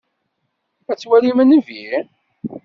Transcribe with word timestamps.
Ad 0.91 0.97
twalim 0.99 1.39
nnbi? 1.43 1.85